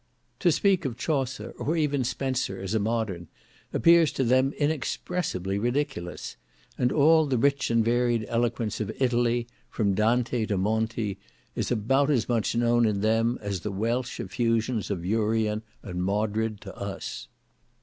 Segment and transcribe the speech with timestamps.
[0.39, 3.27] To speak of Chaucer, or even Spenser, as a modern,
[3.71, 6.37] appears to them inexpressibly ridiculous;
[6.75, 11.19] and all the rich and varied eloquence of Italy, from Dante to Monti,
[11.55, 16.61] is about as much known to them, as the Welsh effusions of Urien and Modred,
[16.61, 17.27] to us.